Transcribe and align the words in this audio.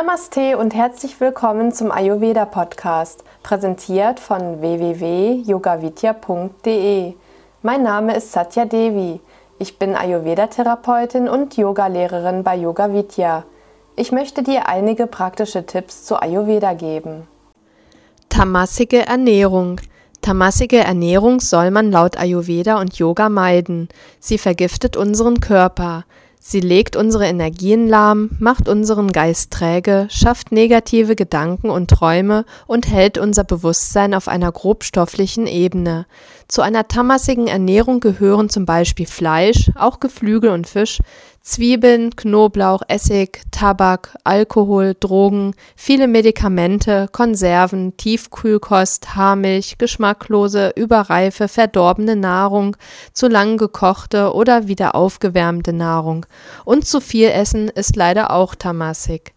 Namaste 0.00 0.56
und 0.56 0.72
herzlich 0.74 1.20
willkommen 1.20 1.72
zum 1.72 1.92
Ayurveda 1.92 2.46
Podcast, 2.46 3.22
präsentiert 3.42 4.18
von 4.18 4.62
www.yogavidya.de. 4.62 7.12
Mein 7.60 7.82
Name 7.82 8.16
ist 8.16 8.32
Satya 8.32 8.64
Devi. 8.64 9.20
Ich 9.58 9.78
bin 9.78 9.94
Ayurveda-Therapeutin 9.94 11.28
und 11.28 11.58
Yogalehrerin 11.58 12.42
bei 12.42 12.56
Yoga 12.56 12.94
Vidya. 12.94 13.44
Ich 13.94 14.10
möchte 14.10 14.42
dir 14.42 14.68
einige 14.68 15.06
praktische 15.06 15.66
Tipps 15.66 16.06
zu 16.06 16.16
Ayurveda 16.16 16.72
geben. 16.72 17.28
Tamasige 18.30 19.04
Ernährung. 19.04 19.82
Tamasige 20.22 20.78
Ernährung 20.78 21.40
soll 21.40 21.70
man 21.70 21.92
laut 21.92 22.18
Ayurveda 22.18 22.80
und 22.80 22.96
Yoga 22.96 23.28
meiden. 23.28 23.90
Sie 24.18 24.38
vergiftet 24.38 24.96
unseren 24.96 25.40
Körper. 25.40 26.06
Sie 26.50 26.58
legt 26.58 26.96
unsere 26.96 27.26
Energien 27.26 27.86
lahm, 27.86 28.30
macht 28.40 28.68
unseren 28.68 29.12
Geist 29.12 29.52
träge, 29.52 30.08
schafft 30.10 30.50
negative 30.50 31.14
Gedanken 31.14 31.70
und 31.70 31.88
Träume 31.88 32.44
und 32.66 32.90
hält 32.90 33.18
unser 33.18 33.44
Bewusstsein 33.44 34.14
auf 34.14 34.26
einer 34.26 34.50
grobstofflichen 34.50 35.46
Ebene. 35.46 36.06
Zu 36.48 36.62
einer 36.62 36.88
tamasigen 36.88 37.46
Ernährung 37.46 38.00
gehören 38.00 38.48
zum 38.48 38.66
Beispiel 38.66 39.06
Fleisch, 39.06 39.70
auch 39.76 40.00
Geflügel 40.00 40.50
und 40.50 40.66
Fisch, 40.66 40.98
Zwiebeln, 41.42 42.14
Knoblauch, 42.16 42.82
Essig, 42.86 43.42
Tabak, 43.50 44.16
Alkohol, 44.24 44.94
Drogen, 44.98 45.54
viele 45.74 46.06
Medikamente, 46.06 47.08
Konserven, 47.10 47.96
Tiefkühlkost, 47.96 49.16
Haarmilch, 49.16 49.78
geschmacklose, 49.78 50.72
überreife, 50.76 51.48
verdorbene 51.48 52.14
Nahrung, 52.14 52.76
zu 53.14 53.26
lang 53.26 53.56
gekochte 53.56 54.34
oder 54.34 54.68
wieder 54.68 54.94
aufgewärmte 54.94 55.72
Nahrung. 55.72 56.26
Und 56.64 56.86
zu 56.86 57.00
viel 57.00 57.28
Essen 57.30 57.68
ist 57.68 57.96
leider 57.96 58.32
auch 58.32 58.54
tamasig. 58.54 59.32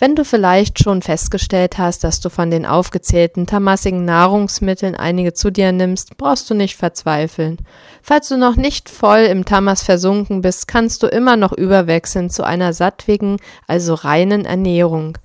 Wenn 0.00 0.16
du 0.16 0.24
vielleicht 0.24 0.82
schon 0.82 1.02
festgestellt 1.02 1.76
hast, 1.76 2.04
dass 2.04 2.20
du 2.20 2.30
von 2.30 2.50
den 2.50 2.64
aufgezählten 2.64 3.46
tamassigen 3.46 4.06
Nahrungsmitteln 4.06 4.94
einige 4.94 5.34
zu 5.34 5.50
dir 5.50 5.72
nimmst, 5.72 6.16
brauchst 6.16 6.48
du 6.48 6.54
nicht 6.54 6.78
verzweifeln. 6.78 7.58
Falls 8.00 8.28
du 8.28 8.38
noch 8.38 8.56
nicht 8.56 8.88
voll 8.88 9.18
im 9.18 9.44
Tamas 9.44 9.82
versunken 9.82 10.40
bist, 10.40 10.66
kannst 10.68 11.02
du 11.02 11.06
immer 11.06 11.36
noch 11.36 11.52
überwechseln 11.52 12.30
zu 12.30 12.44
einer 12.44 12.72
sattwigen, 12.72 13.36
also 13.66 13.92
reinen 13.92 14.46
Ernährung. 14.46 15.18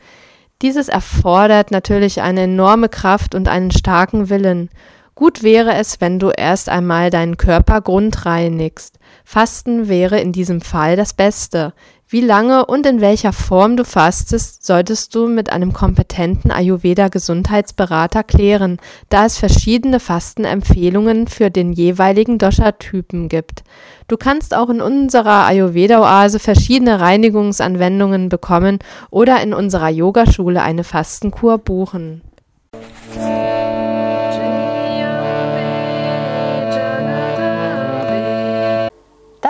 Dieses 0.61 0.89
erfordert 0.89 1.71
natürlich 1.71 2.21
eine 2.21 2.41
enorme 2.41 2.89
Kraft 2.89 3.33
und 3.33 3.47
einen 3.47 3.71
starken 3.71 4.29
Willen. 4.29 4.69
Gut 5.15 5.43
wäre 5.43 5.75
es, 5.75 6.01
wenn 6.01 6.19
du 6.19 6.29
erst 6.29 6.67
einmal 6.67 7.09
deinen 7.09 7.37
Körper 7.37 7.79
grundreinigst. 7.79 8.99
Fasten 9.23 9.87
wäre 9.87 10.19
in 10.19 10.33
diesem 10.33 10.59
Fall 10.59 10.97
das 10.97 11.13
Beste. 11.13 11.73
Wie 12.07 12.19
lange 12.19 12.65
und 12.65 12.85
in 12.85 12.99
welcher 12.99 13.31
Form 13.31 13.77
du 13.77 13.85
fastest, 13.85 14.65
solltest 14.65 15.15
du 15.15 15.27
mit 15.27 15.53
einem 15.53 15.71
kompetenten 15.71 16.51
Ayurveda-Gesundheitsberater 16.51 18.23
klären, 18.23 18.77
da 19.07 19.25
es 19.25 19.37
verschiedene 19.37 20.01
Fastenempfehlungen 20.01 21.27
für 21.27 21.49
den 21.49 21.71
jeweiligen 21.71 22.37
Dosha-Typen 22.37 23.29
gibt. 23.29 23.63
Du 24.09 24.17
kannst 24.17 24.53
auch 24.53 24.69
in 24.69 24.81
unserer 24.81 25.45
Ayurveda-Oase 25.45 26.39
verschiedene 26.39 26.99
Reinigungsanwendungen 26.99 28.27
bekommen 28.27 28.79
oder 29.11 29.41
in 29.41 29.53
unserer 29.53 29.89
Yogaschule 29.89 30.61
eine 30.61 30.83
Fastenkur 30.83 31.57
buchen. 31.57 32.21